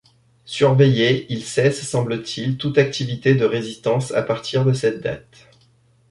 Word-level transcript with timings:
Surveillé, 0.45 1.27
il 1.31 1.43
cesse 1.43 1.87
semble-t-il 1.87 2.57
toute 2.57 2.79
activité 2.79 3.35
de 3.35 3.45
résistance 3.45 4.11
à 4.13 4.23
partir 4.23 4.65
de 4.65 4.73
cette 4.73 4.99
date. 5.03 5.47